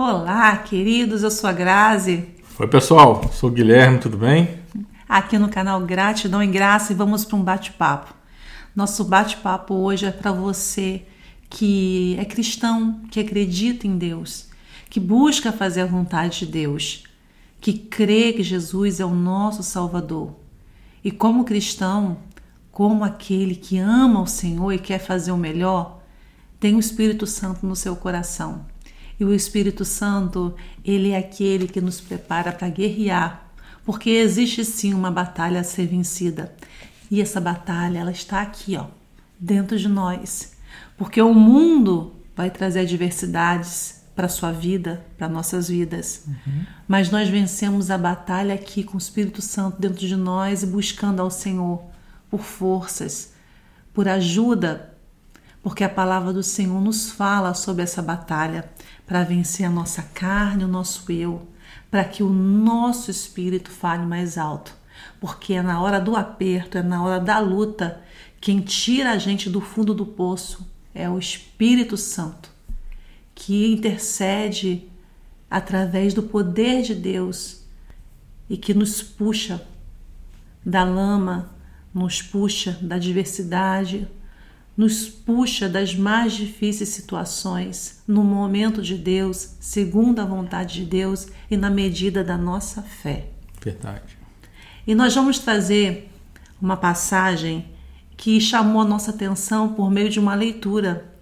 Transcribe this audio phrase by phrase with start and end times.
[0.00, 2.24] Olá, queridos, eu sou a Grazi.
[2.56, 4.60] Oi, pessoal, sou o Guilherme, tudo bem?
[5.08, 8.14] Aqui no canal Gratidão e Graça e vamos para um bate-papo.
[8.76, 11.02] Nosso bate-papo hoje é para você
[11.50, 14.46] que é cristão, que acredita em Deus,
[14.88, 17.02] que busca fazer a vontade de Deus,
[17.60, 20.32] que crê que Jesus é o nosso Salvador.
[21.02, 22.18] E como cristão,
[22.70, 26.00] como aquele que ama o Senhor e quer fazer o melhor,
[26.60, 28.64] tem o Espírito Santo no seu coração.
[29.18, 30.54] E o Espírito Santo,
[30.84, 33.50] ele é aquele que nos prepara para guerrear,
[33.84, 36.54] porque existe sim uma batalha a ser vencida.
[37.10, 38.86] E essa batalha, ela está aqui, ó,
[39.38, 40.52] dentro de nós.
[40.96, 46.24] Porque o mundo vai trazer adversidades para sua vida, para nossas vidas.
[46.26, 46.64] Uhum.
[46.88, 51.22] Mas nós vencemos a batalha aqui com o Espírito Santo dentro de nós e buscando
[51.22, 51.82] ao Senhor
[52.28, 53.32] por forças,
[53.94, 54.92] por ajuda,
[55.68, 58.70] porque a palavra do Senhor nos fala sobre essa batalha
[59.06, 61.46] para vencer a nossa carne, o nosso eu,
[61.90, 64.74] para que o nosso espírito fale mais alto.
[65.20, 68.00] Porque é na hora do aperto, é na hora da luta,
[68.40, 72.50] quem tira a gente do fundo do poço é o Espírito Santo,
[73.34, 74.88] que intercede
[75.50, 77.60] através do poder de Deus
[78.48, 79.62] e que nos puxa
[80.64, 81.50] da lama,
[81.92, 84.08] nos puxa da diversidade,
[84.78, 91.26] nos puxa das mais difíceis situações no momento de Deus, segundo a vontade de Deus
[91.50, 93.26] e na medida da nossa fé.
[93.60, 94.16] Verdade.
[94.86, 96.08] E nós vamos trazer
[96.62, 97.66] uma passagem
[98.16, 101.12] que chamou a nossa atenção por meio de uma leitura.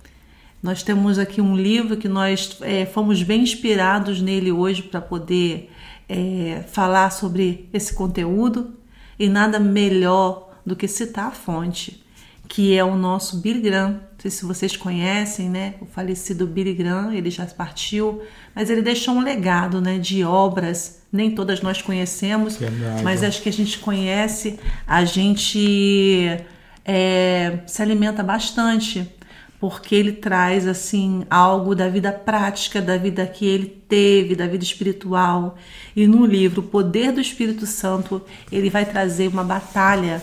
[0.63, 5.73] Nós temos aqui um livro que nós é, fomos bem inspirados nele hoje para poder
[6.07, 8.75] é, falar sobre esse conteúdo
[9.19, 12.05] e nada melhor do que citar a fonte
[12.49, 13.93] que é o nosso Billy Graham.
[13.93, 15.75] Não sei se vocês conhecem, né?
[15.81, 18.23] O falecido Billy Graham, ele já partiu,
[18.55, 21.03] mas ele deixou um legado, né, de obras.
[21.13, 23.03] Nem todas nós conhecemos, Verdade.
[23.03, 26.41] mas acho que a gente conhece, a gente
[26.85, 29.09] é, se alimenta bastante,
[29.59, 34.63] porque ele traz assim algo da vida prática, da vida que ele teve, da vida
[34.63, 35.57] espiritual.
[35.95, 40.23] E no livro O Poder do Espírito Santo, ele vai trazer uma batalha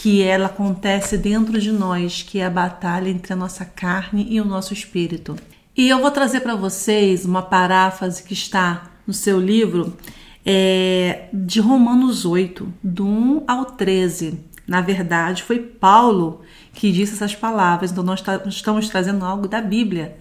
[0.00, 4.40] que ela acontece dentro de nós, que é a batalha entre a nossa carne e
[4.40, 5.36] o nosso espírito.
[5.76, 9.94] E eu vou trazer para vocês uma paráfrase que está no seu livro
[10.42, 14.40] é, de Romanos 8, do 1 ao 13.
[14.66, 16.40] Na verdade, foi Paulo
[16.72, 20.16] que disse essas palavras, então nós estamos trazendo algo da Bíblia,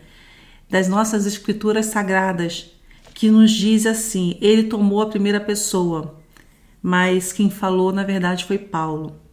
[0.70, 2.70] das nossas escrituras sagradas,
[3.14, 6.20] que nos diz assim: Ele tomou a primeira pessoa,
[6.84, 9.29] mas quem falou na verdade foi Paulo.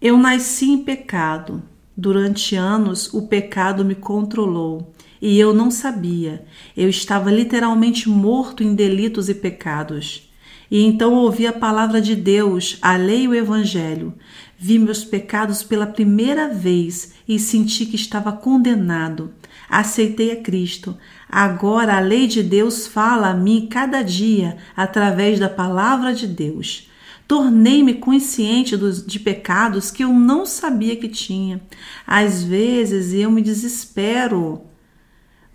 [0.00, 1.62] Eu nasci em pecado.
[1.96, 4.92] Durante anos o pecado me controlou
[5.22, 6.44] e eu não sabia.
[6.76, 10.30] Eu estava literalmente morto em delitos e pecados.
[10.70, 14.12] E então ouvi a palavra de Deus, a lei e o evangelho.
[14.58, 19.32] Vi meus pecados pela primeira vez e senti que estava condenado.
[19.66, 20.94] Aceitei a Cristo.
[21.26, 26.86] Agora a lei de Deus fala a mim cada dia através da palavra de Deus.
[27.26, 31.60] Tornei-me consciente dos, de pecados que eu não sabia que tinha.
[32.06, 34.62] Às vezes eu me desespero.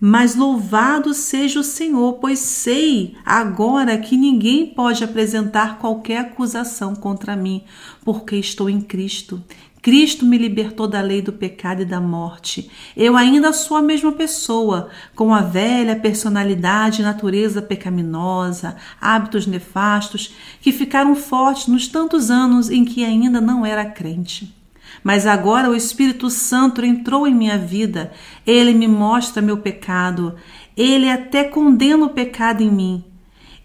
[0.04, 7.36] Mas louvado seja o Senhor, pois sei agora que ninguém pode apresentar qualquer acusação contra
[7.36, 7.62] mim,
[8.04, 9.40] porque estou em Cristo.
[9.82, 12.70] Cristo me libertou da lei do pecado e da morte.
[12.96, 20.36] Eu ainda sou a mesma pessoa, com a velha personalidade e natureza pecaminosa, hábitos nefastos
[20.60, 24.54] que ficaram fortes nos tantos anos em que ainda não era crente.
[25.02, 28.12] Mas agora o Espírito Santo entrou em minha vida.
[28.46, 30.36] Ele me mostra meu pecado.
[30.76, 33.04] Ele até condena o pecado em mim.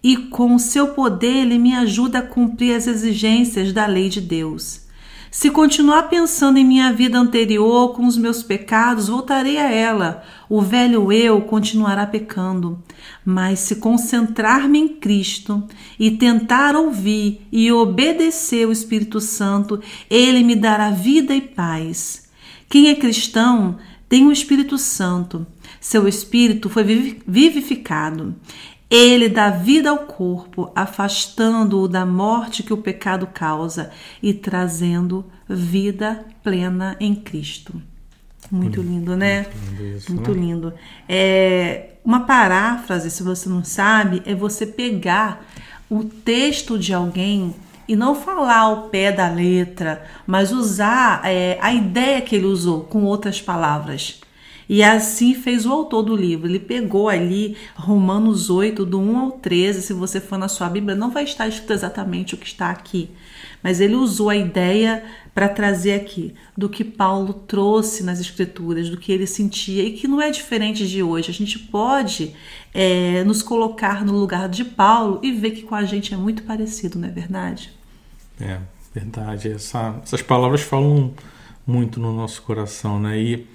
[0.02, 4.22] E com o seu poder ele me ajuda a cumprir as exigências da lei de
[4.22, 4.87] Deus.
[5.30, 10.24] Se continuar pensando em minha vida anterior com os meus pecados, voltarei a ela.
[10.50, 12.82] O velho eu continuará pecando.
[13.26, 15.64] Mas se concentrar-me em Cristo
[16.00, 22.30] e tentar ouvir e obedecer o Espírito Santo, ele me dará vida e paz.
[22.70, 23.78] Quem é cristão
[24.10, 25.46] tem o Espírito Santo.
[25.80, 26.84] Seu espírito foi
[27.28, 28.36] vivificado.
[28.90, 33.92] Ele dá vida ao corpo, afastando-o da morte que o pecado causa
[34.24, 37.82] e trazendo vida plena em Cristo.
[38.50, 39.46] Muito lindo, né?
[39.46, 39.98] Muito lindo.
[39.98, 40.40] Isso, Muito né?
[40.40, 40.74] lindo.
[41.08, 45.46] É, uma paráfrase, se você não sabe, é você pegar
[45.90, 47.54] o texto de alguém
[47.88, 52.82] e não falar ao pé da letra, mas usar é, a ideia que ele usou
[52.86, 54.22] com outras palavras.
[54.70, 56.48] E assim fez o autor do livro.
[56.48, 59.82] Ele pegou ali Romanos 8, do 1 ao 13.
[59.82, 63.10] Se você for na sua Bíblia, não vai estar escrito exatamente o que está aqui.
[63.64, 65.04] Mas ele usou a ideia
[65.34, 70.08] para trazer aqui do que Paulo trouxe nas Escrituras, do que ele sentia e que
[70.08, 71.30] não é diferente de hoje.
[71.30, 72.36] A gente pode
[72.74, 76.44] é, nos colocar no lugar de Paulo e ver que com a gente é muito
[76.44, 77.72] parecido, não é verdade?
[78.42, 78.60] É
[78.94, 79.50] verdade.
[79.50, 81.14] Essa, essas palavras falam
[81.66, 83.20] muito no nosso coração, né?
[83.20, 83.48] E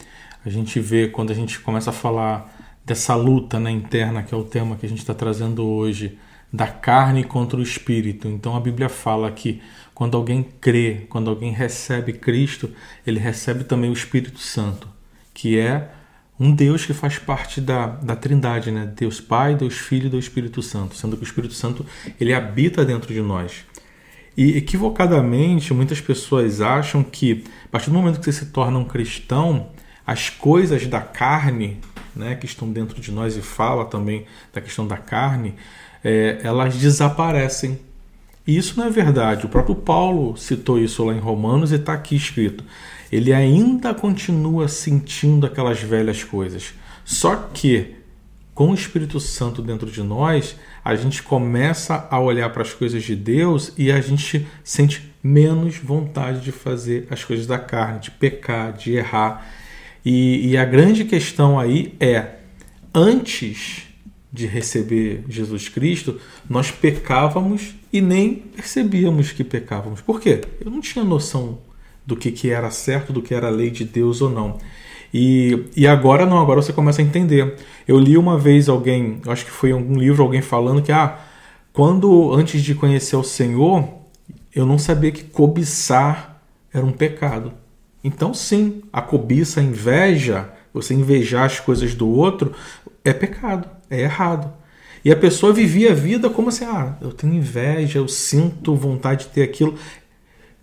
[0.44, 2.52] a gente vê quando a gente começa a falar
[2.84, 6.18] dessa luta né, interna, que é o tema que a gente está trazendo hoje,
[6.52, 8.28] da carne contra o espírito.
[8.28, 9.62] Então a Bíblia fala que
[9.94, 12.70] quando alguém crê, quando alguém recebe Cristo,
[13.06, 14.88] ele recebe também o Espírito Santo,
[15.32, 15.90] que é
[16.38, 18.90] um Deus que faz parte da, da Trindade, né?
[18.96, 21.86] Deus Pai, Deus Filho e Deus Espírito Santo, sendo que o Espírito Santo
[22.18, 23.64] ele habita dentro de nós.
[24.36, 28.84] E equivocadamente, muitas pessoas acham que a partir do momento que você se torna um
[28.84, 29.68] cristão,
[30.06, 31.78] as coisas da carne,
[32.14, 35.54] né, que estão dentro de nós e fala também da questão da carne,
[36.04, 37.78] é, elas desaparecem.
[38.46, 39.46] E isso não é verdade.
[39.46, 42.64] O próprio Paulo citou isso lá em Romanos e está aqui escrito.
[43.10, 46.74] Ele ainda continua sentindo aquelas velhas coisas.
[47.04, 47.94] Só que
[48.54, 53.02] com o Espírito Santo dentro de nós, a gente começa a olhar para as coisas
[53.02, 58.10] de Deus e a gente sente menos vontade de fazer as coisas da carne, de
[58.10, 59.46] pecar, de errar.
[60.04, 62.36] E, e a grande questão aí é:
[62.94, 63.84] antes
[64.32, 66.18] de receber Jesus Cristo,
[66.48, 70.00] nós pecávamos e nem percebíamos que pecávamos.
[70.00, 70.40] Por quê?
[70.64, 71.58] Eu não tinha noção
[72.06, 74.58] do que, que era certo, do que era a lei de Deus ou não.
[75.12, 77.56] E, e agora não, agora você começa a entender.
[77.86, 81.18] Eu li uma vez alguém, acho que foi em algum livro, alguém falando que ah,
[81.72, 83.86] quando antes de conhecer o Senhor,
[84.54, 87.52] eu não sabia que cobiçar era um pecado.
[88.04, 92.52] Então, sim, a cobiça, a inveja, você invejar as coisas do outro,
[93.04, 94.52] é pecado, é errado.
[95.04, 99.26] E a pessoa vivia a vida como assim: ah, eu tenho inveja, eu sinto vontade
[99.26, 99.76] de ter aquilo.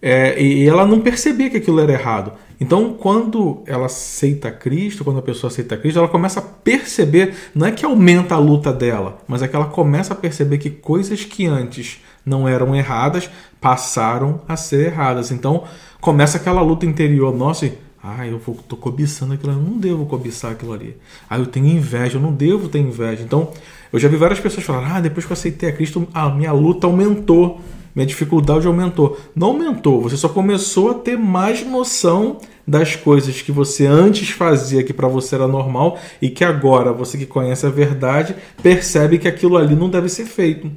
[0.02, 2.32] É, e ela não percebia que aquilo era errado.
[2.60, 7.68] Então, quando ela aceita Cristo, quando a pessoa aceita Cristo, ela começa a perceber, não
[7.68, 11.24] é que aumenta a luta dela, mas é que ela começa a perceber que coisas
[11.24, 13.30] que antes não eram erradas
[13.62, 15.32] passaram a ser erradas.
[15.32, 15.66] Então,
[16.00, 17.36] começa aquela luta interior.
[17.36, 20.96] Nossa, ah, eu estou cobiçando aquilo, eu não devo cobiçar aquilo ali.
[21.30, 23.24] Ah, eu tenho inveja, eu não devo ter inveja.
[23.24, 23.52] Então,
[23.92, 26.54] eu já vi várias pessoas falar: ah, depois que eu aceitei a Cristo, a minha
[26.54, 27.60] luta aumentou,
[27.94, 29.20] minha dificuldade aumentou.
[29.36, 34.84] Não aumentou, você só começou a ter mais noção das coisas que você antes fazia
[34.84, 39.28] que para você era normal e que agora você que conhece a verdade percebe que
[39.28, 40.72] aquilo ali não deve ser feito.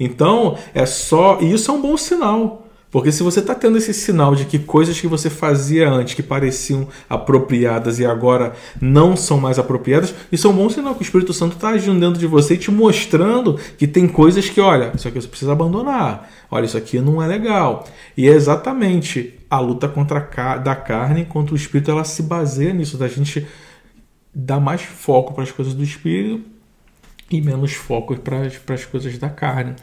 [0.00, 1.38] Então, é só.
[1.40, 2.66] E isso é um bom sinal.
[2.92, 6.22] Porque se você está tendo esse sinal de que coisas que você fazia antes que
[6.22, 11.02] pareciam apropriadas e agora não são mais apropriadas, isso é um bom sinal que o
[11.02, 14.92] Espírito Santo está agindo dentro de você e te mostrando que tem coisas que, olha,
[14.94, 16.30] isso aqui você precisa abandonar.
[16.50, 17.88] Olha, isso aqui não é legal.
[18.14, 22.74] E é exatamente a luta contra a, da carne contra o Espírito, ela se baseia
[22.74, 23.46] nisso, da gente
[24.34, 26.51] dar mais foco para as coisas do Espírito
[27.36, 29.74] e menos foco para as coisas da carne.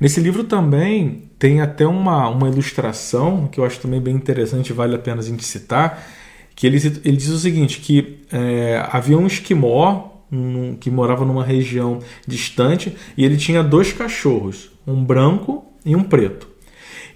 [0.00, 4.94] Nesse livro também tem até uma, uma ilustração que eu acho também bem interessante, vale
[4.94, 6.06] a pena a gente citar,
[6.54, 11.44] que ele, ele diz o seguinte, que é, havia um esquimó um, que morava numa
[11.44, 16.48] região distante e ele tinha dois cachorros, um branco e um preto.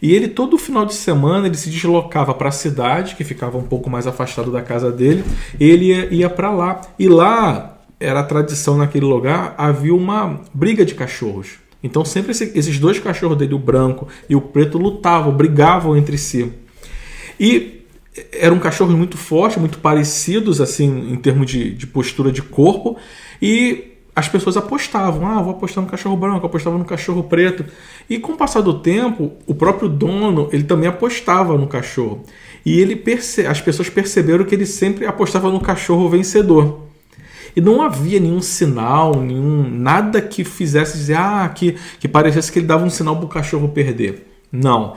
[0.00, 3.62] E ele todo final de semana ele se deslocava para a cidade, que ficava um
[3.62, 5.22] pouco mais afastado da casa dele,
[5.60, 6.80] ele ia, ia para lá.
[6.98, 7.71] E lá
[8.02, 11.58] era a tradição naquele lugar, havia uma briga de cachorros.
[11.82, 16.16] Então sempre esse, esses dois cachorros dele, o branco e o preto, lutavam, brigavam entre
[16.16, 16.52] si.
[17.38, 17.82] E
[18.32, 22.96] eram cachorros muito fortes, muito parecidos assim em termos de, de postura de corpo.
[23.40, 27.64] E as pessoas apostavam, ah, vou apostar no cachorro branco, apostava no cachorro preto.
[28.08, 32.22] E com o passar do tempo, o próprio dono, ele também apostava no cachorro.
[32.64, 33.46] E ele perce...
[33.46, 36.91] as pessoas perceberam que ele sempre apostava no cachorro vencedor.
[37.54, 42.58] E não havia nenhum sinal, nenhum nada que fizesse dizer ah, que, que parecesse que
[42.58, 44.26] ele dava um sinal para o cachorro perder.
[44.50, 44.96] Não.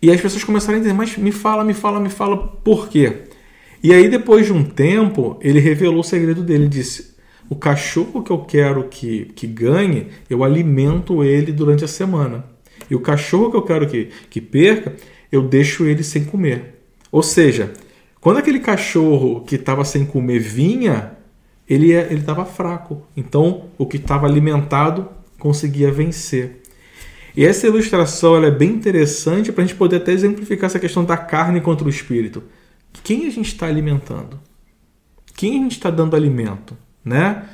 [0.00, 3.24] E as pessoas começaram a entender, mas me fala, me fala, me fala por quê?
[3.82, 6.64] E aí, depois de um tempo, ele revelou o segredo dele.
[6.64, 7.14] Ele disse:
[7.48, 12.44] O cachorro que eu quero que, que ganhe, eu alimento ele durante a semana.
[12.90, 14.94] E o cachorro que eu quero que, que perca,
[15.30, 16.80] eu deixo ele sem comer.
[17.12, 17.72] Ou seja,
[18.20, 21.17] quando aquele cachorro que estava sem comer vinha,
[21.68, 23.02] ele ele estava fraco.
[23.16, 25.08] Então, o que estava alimentado
[25.38, 26.62] conseguia vencer.
[27.36, 31.16] E essa ilustração é bem interessante para a gente poder até exemplificar essa questão da
[31.16, 32.42] carne contra o espírito.
[33.04, 34.40] Quem a gente está alimentando?
[35.38, 37.44] quem a gente está dando alimento, né?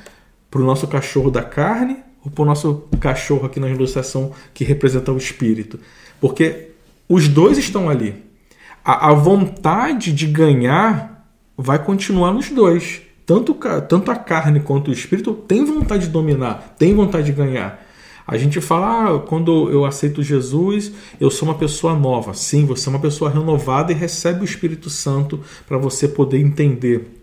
[0.49, 4.63] Para o nosso cachorro da carne ou para o nosso cachorro aqui na ilustração que
[4.63, 5.79] representa o espírito?
[6.19, 6.71] Porque
[7.07, 8.23] os dois estão ali.
[8.83, 13.03] A, a vontade de ganhar vai continuar nos dois.
[13.25, 17.83] Tanto, tanto a carne quanto o espírito tem vontade de dominar, tem vontade de ganhar.
[18.27, 22.33] A gente fala, ah, quando eu aceito Jesus, eu sou uma pessoa nova.
[22.33, 27.21] Sim, você é uma pessoa renovada e recebe o Espírito Santo para você poder entender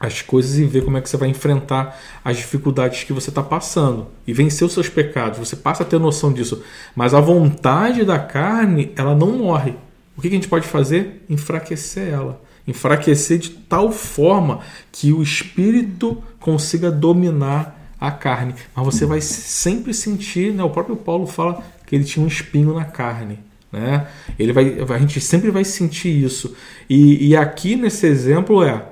[0.00, 3.42] as coisas e ver como é que você vai enfrentar as dificuldades que você está
[3.42, 5.40] passando e vencer os seus pecados.
[5.40, 6.62] Você passa a ter noção disso.
[6.94, 9.74] Mas a vontade da carne, ela não morre.
[10.16, 11.24] O que a gente pode fazer?
[11.28, 12.40] Enfraquecer ela.
[12.68, 14.60] Enfraquecer de tal forma
[14.92, 18.54] que o espírito consiga dominar a carne.
[18.76, 20.62] Mas você vai sempre sentir, né?
[20.62, 23.40] o próprio Paulo fala que ele tinha um espinho na carne.
[23.72, 24.06] Né?
[24.38, 26.54] Ele vai, a gente sempre vai sentir isso.
[26.88, 28.86] E, e aqui nesse exemplo é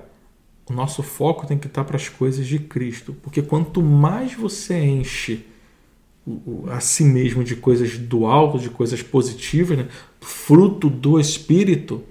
[0.68, 4.76] o nosso foco tem que estar para as coisas de Cristo, porque quanto mais você
[4.76, 5.44] enche
[6.68, 9.86] a si mesmo de coisas do alto, de coisas positivas, né?
[10.20, 12.02] fruto do Espírito,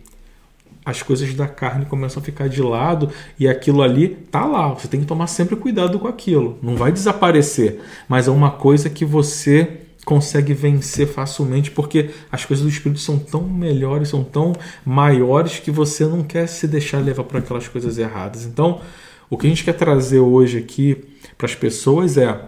[0.85, 4.69] as coisas da carne começam a ficar de lado e aquilo ali tá lá.
[4.69, 6.59] Você tem que tomar sempre cuidado com aquilo.
[6.61, 12.63] Não vai desaparecer, mas é uma coisa que você consegue vencer facilmente porque as coisas
[12.63, 14.53] do espírito são tão melhores, são tão
[14.85, 18.45] maiores que você não quer se deixar levar por aquelas coisas erradas.
[18.45, 18.81] Então,
[19.27, 21.03] o que a gente quer trazer hoje aqui
[21.35, 22.47] para as pessoas é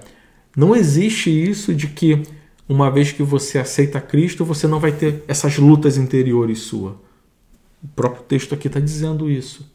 [0.56, 2.22] não existe isso de que
[2.70, 7.07] uma vez que você aceita Cristo, você não vai ter essas lutas interiores sua.
[7.84, 9.72] O próprio texto aqui está dizendo isso.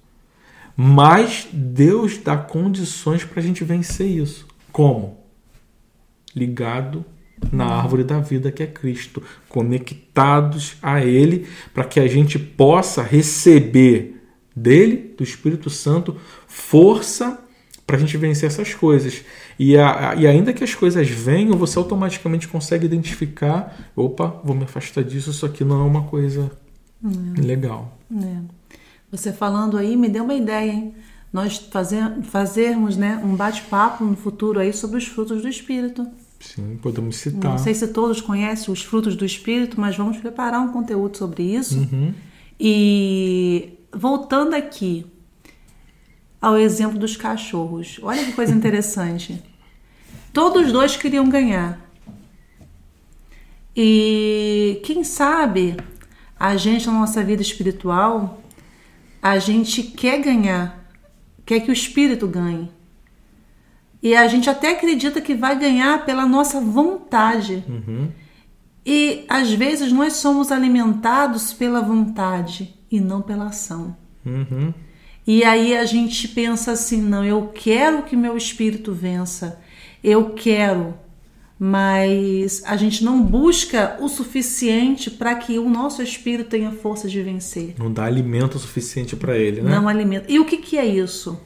[0.76, 4.46] Mas Deus dá condições para a gente vencer isso.
[4.70, 5.18] Como?
[6.34, 7.04] Ligado
[7.50, 13.02] na árvore da vida que é Cristo, conectados a Ele, para que a gente possa
[13.02, 14.22] receber
[14.54, 16.16] dele, do Espírito Santo,
[16.46, 17.38] força
[17.86, 19.24] para a gente vencer essas coisas.
[19.58, 24.64] E, a, e ainda que as coisas venham, você automaticamente consegue identificar: opa, vou me
[24.64, 26.50] afastar disso, isso aqui não é uma coisa
[27.04, 27.40] é.
[27.40, 27.98] legal.
[28.14, 28.38] É.
[29.10, 30.94] Você falando aí me deu uma ideia, hein?
[31.32, 36.06] Nós fazer, fazermos né, um bate-papo no futuro aí sobre os frutos do Espírito.
[36.40, 37.52] Sim, podemos citar.
[37.52, 41.42] Não sei se todos conhecem os frutos do Espírito, mas vamos preparar um conteúdo sobre
[41.42, 41.78] isso.
[41.78, 42.12] Uhum.
[42.58, 45.06] E voltando aqui
[46.40, 49.42] ao exemplo dos cachorros, olha que coisa interessante.
[50.32, 51.80] Todos dois queriam ganhar.
[53.74, 55.76] E quem sabe
[56.42, 58.42] a gente na nossa vida espiritual,
[59.22, 60.90] a gente quer ganhar,
[61.46, 62.68] quer que o espírito ganhe.
[64.02, 67.62] E a gente até acredita que vai ganhar pela nossa vontade.
[67.68, 68.10] Uhum.
[68.84, 73.96] E às vezes nós somos alimentados pela vontade e não pela ação.
[74.26, 74.74] Uhum.
[75.24, 79.60] E aí a gente pensa assim: não, eu quero que meu espírito vença,
[80.02, 80.92] eu quero,
[81.58, 87.22] mas a gente não busca o suficiente para que o nosso espírito tenha força de
[87.22, 87.74] vencer.
[87.78, 89.70] Não dá alimento suficiente para ele, né?
[89.70, 90.30] Não alimenta.
[90.30, 91.38] E o que, que é isso?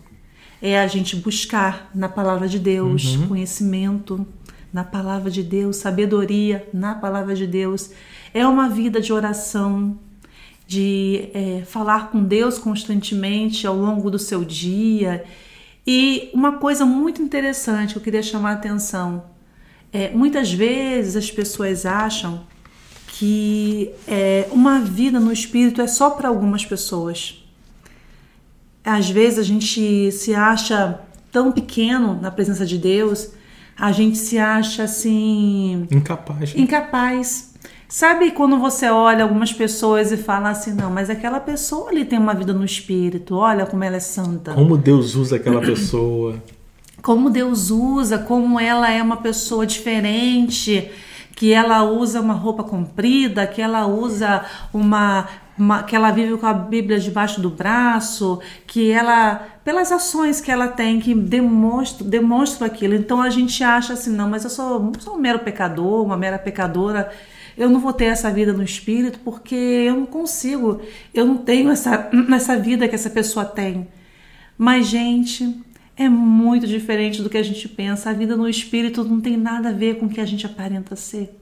[0.61, 3.29] é a gente buscar na palavra de Deus uhum.
[3.29, 4.27] conhecimento,
[4.73, 7.91] na palavra de Deus, sabedoria na palavra de Deus.
[8.33, 9.99] É uma vida de oração,
[10.67, 15.25] de é, falar com Deus constantemente ao longo do seu dia.
[15.87, 19.25] E uma coisa muito interessante que eu queria chamar a atenção:
[19.93, 22.45] é, muitas vezes as pessoas acham
[23.09, 27.43] que é, uma vida no espírito é só para algumas pessoas.
[28.85, 31.00] Às vezes a gente se acha
[31.33, 33.31] tão pequeno na presença de Deus,
[33.76, 35.87] a gente se acha assim.
[35.90, 36.55] Incapaz.
[36.55, 36.61] Né?
[36.62, 37.55] Incapaz.
[37.88, 42.19] Sabe quando você olha algumas pessoas e fala assim, não, mas aquela pessoa ali tem
[42.19, 44.52] uma vida no espírito, olha como ela é santa.
[44.55, 46.43] Como Deus usa aquela pessoa.
[47.03, 50.91] Como Deus usa, como ela é uma pessoa diferente,
[51.35, 56.47] que ela usa uma roupa comprida, que ela usa uma uma, que ela vive com
[56.47, 62.67] a Bíblia debaixo do braço, que ela, pelas ações que ela tem, que demonstram, demonstram
[62.67, 62.95] aquilo.
[62.95, 66.38] Então a gente acha assim, não, mas eu sou, sou um mero pecador, uma mera
[66.38, 67.11] pecadora,
[67.57, 70.83] eu não vou ter essa vida no espírito porque eu não consigo,
[71.15, 73.88] eu não tenho essa, essa vida que essa pessoa tem.
[74.59, 75.65] Mas, gente,
[75.97, 78.11] é muito diferente do que a gente pensa.
[78.11, 80.95] A vida no espírito não tem nada a ver com o que a gente aparenta
[80.95, 81.35] ser,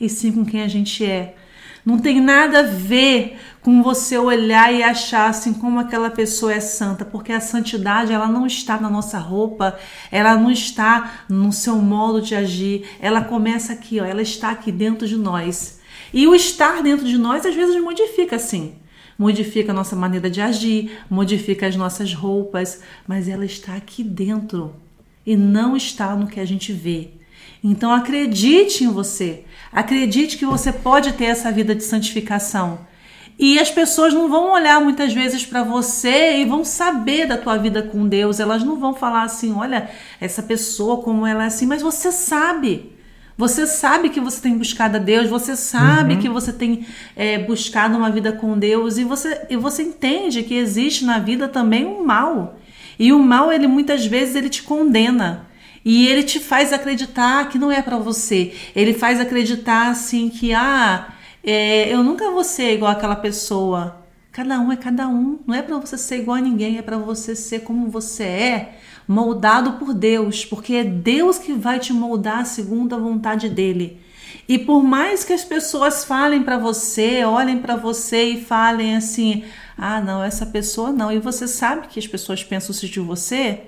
[0.00, 1.36] e sim com quem a gente é.
[1.84, 6.60] Não tem nada a ver com você olhar e achar assim como aquela pessoa é
[6.60, 9.76] santa, porque a santidade ela não está na nossa roupa,
[10.10, 14.70] ela não está no seu modo de agir, ela começa aqui, ó, ela está aqui
[14.70, 15.80] dentro de nós.
[16.14, 18.74] E o estar dentro de nós às vezes modifica assim.
[19.22, 24.74] Modifica a nossa maneira de agir, modifica as nossas roupas, mas ela está aqui dentro
[25.24, 27.10] e não está no que a gente vê.
[27.62, 32.80] Então acredite em você, acredite que você pode ter essa vida de santificação.
[33.38, 37.56] E as pessoas não vão olhar muitas vezes para você e vão saber da tua
[37.56, 38.40] vida com Deus.
[38.40, 39.88] Elas não vão falar assim: olha,
[40.20, 42.92] essa pessoa como ela é assim, mas você sabe.
[43.42, 46.20] Você sabe que você tem buscado a Deus, você sabe uhum.
[46.20, 50.54] que você tem é, buscado uma vida com Deus e você, e você entende que
[50.54, 52.56] existe na vida também um mal.
[52.96, 55.48] E o mal, ele muitas vezes, ele te condena.
[55.84, 58.54] E ele te faz acreditar que não é para você.
[58.76, 61.08] Ele faz acreditar assim que, ah,
[61.42, 64.04] é, eu nunca vou ser igual aquela pessoa.
[64.30, 65.40] Cada um é cada um.
[65.44, 68.78] Não é para você ser igual a ninguém, é para você ser como você é,
[69.06, 74.00] moldado por Deus, porque é Deus que vai te moldar segundo a vontade dele.
[74.48, 79.44] E por mais que as pessoas falem para você, olhem para você e falem assim:
[79.76, 83.60] "Ah, não, essa pessoa não", e você sabe que as pessoas pensam isso de você,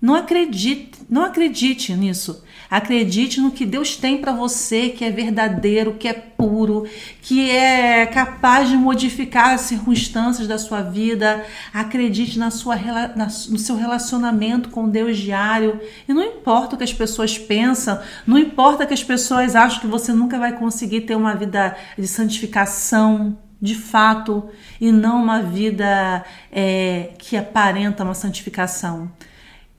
[0.00, 2.42] não acredite, não acredite nisso.
[2.70, 6.86] Acredite no que Deus tem para você, que é verdadeiro, que é puro,
[7.20, 11.44] que é capaz de modificar as circunstâncias da sua vida.
[11.74, 15.80] Acredite na sua, na, no seu relacionamento com Deus diário.
[16.08, 19.88] E não importa o que as pessoas pensam, não importa que as pessoas acham que
[19.88, 24.48] você nunca vai conseguir ter uma vida de santificação de fato
[24.80, 29.10] e não uma vida é, que aparenta uma santificação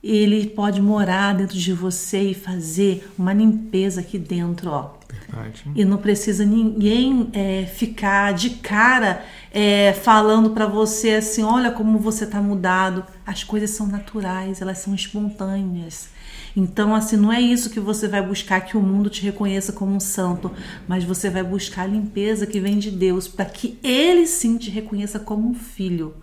[0.02, 4.94] ele pode morar dentro de você e fazer uma limpeza aqui dentro, ó.
[5.08, 5.64] Verdade.
[5.74, 11.98] E não precisa ninguém é, ficar de cara é, falando para você assim, olha como
[11.98, 13.04] você tá mudado.
[13.24, 16.10] As coisas são naturais, elas são espontâneas.
[16.56, 19.94] Então, assim, não é isso que você vai buscar que o mundo te reconheça como
[19.94, 20.50] um santo,
[20.86, 24.68] mas você vai buscar a limpeza que vem de Deus, para que ele sim te
[24.68, 26.14] reconheça como um filho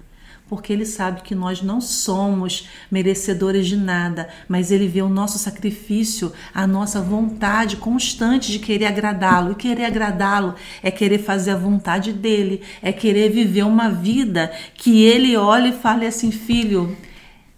[0.49, 5.37] porque ele sabe que nós não somos merecedores de nada, mas ele vê o nosso
[5.37, 9.51] sacrifício, a nossa vontade constante de querer agradá-lo.
[9.51, 15.03] E querer agradá-lo é querer fazer a vontade dele, é querer viver uma vida que
[15.03, 16.97] ele olhe e fale assim: filho,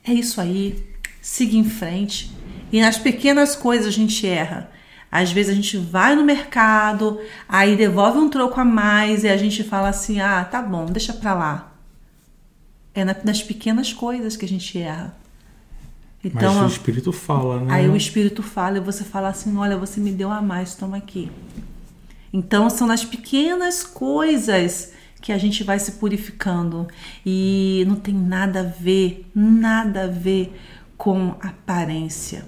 [0.04, 0.84] é isso aí,
[1.22, 2.30] siga em frente.
[2.74, 4.70] E nas pequenas coisas a gente erra.
[5.10, 9.38] Às vezes a gente vai no mercado, aí devolve um troco a mais e a
[9.38, 11.71] gente fala assim: ah, tá bom, deixa pra lá
[12.94, 15.16] é nas pequenas coisas que a gente erra.
[16.24, 17.74] Então, Mas o Espírito fala, né?
[17.74, 20.98] Aí o Espírito fala e você fala assim: olha, você me deu a mais, toma
[20.98, 21.32] aqui.
[22.32, 26.88] Então são nas pequenas coisas que a gente vai se purificando.
[27.26, 30.54] E não tem nada a ver, nada a ver
[30.98, 32.46] com aparência.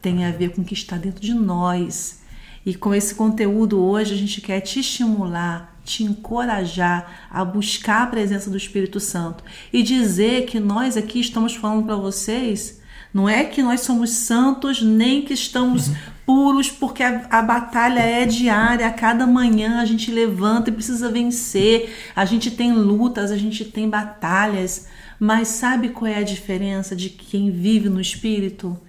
[0.00, 2.20] Tem a ver com o que está dentro de nós.
[2.64, 8.06] E com esse conteúdo hoje a gente quer te estimular te encorajar a buscar a
[8.06, 9.42] presença do Espírito Santo
[9.72, 12.80] e dizer que nós aqui estamos falando para vocês,
[13.12, 15.94] não é que nós somos santos nem que estamos uhum.
[16.24, 21.10] puros, porque a, a, batalha é diária, a cada manhã a gente levanta e precisa
[21.10, 24.88] vencer, a gente tem lutas, a gente tem batalhas,
[25.20, 28.80] mas sabe qual é a diferença de quem vive no Espírito?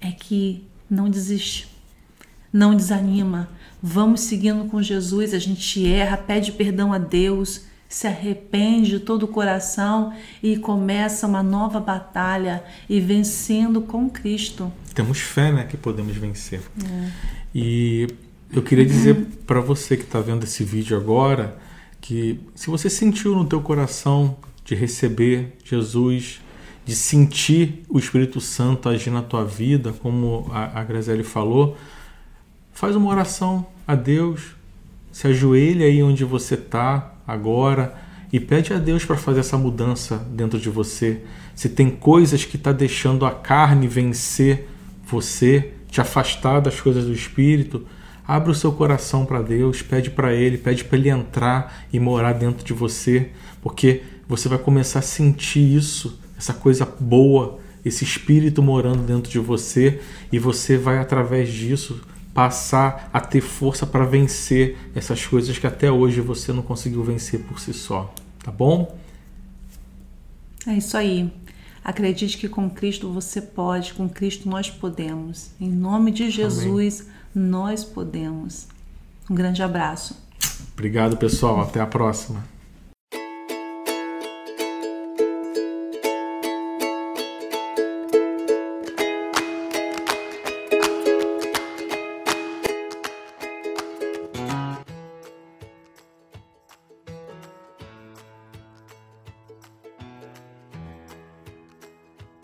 [0.00, 1.68] É que não desiste,
[2.52, 3.48] não desanima,
[3.86, 9.24] Vamos seguindo com Jesus, a gente erra, pede perdão a Deus, se arrepende de todo
[9.24, 10.10] o coração
[10.42, 14.72] e começa uma nova batalha e vencendo com Cristo.
[14.94, 16.62] Temos fé, né, que podemos vencer.
[16.82, 17.10] É.
[17.54, 18.08] E
[18.50, 19.16] eu queria dizer
[19.46, 21.54] para você que está vendo esse vídeo agora
[22.00, 26.40] que se você sentiu no teu coração de receber Jesus,
[26.86, 31.76] de sentir o Espírito Santo agir na tua vida, como a, a falou,
[32.72, 34.54] faz uma oração a Deus,
[35.12, 37.94] se ajoelha aí onde você está agora
[38.32, 41.20] e pede a Deus para fazer essa mudança dentro de você.
[41.54, 44.68] Se tem coisas que está deixando a carne vencer
[45.06, 47.86] você, te afastar das coisas do Espírito,
[48.26, 52.32] abre o seu coração para Deus, pede para Ele, pede para Ele entrar e morar
[52.32, 53.30] dentro de você,
[53.62, 59.38] porque você vai começar a sentir isso, essa coisa boa, esse Espírito morando dentro de
[59.38, 60.00] você
[60.32, 62.00] e você vai através disso
[62.34, 67.40] passar a ter força para vencer essas coisas que até hoje você não conseguiu vencer
[67.44, 68.98] por si só, tá bom?
[70.66, 71.32] É isso aí.
[71.84, 75.50] Acredite que com Cristo você pode, com Cristo nós podemos.
[75.60, 77.00] Em nome de Jesus,
[77.34, 77.50] Amém.
[77.50, 78.66] nós podemos.
[79.30, 80.16] Um grande abraço.
[80.72, 81.60] Obrigado, pessoal.
[81.60, 82.53] Até a próxima.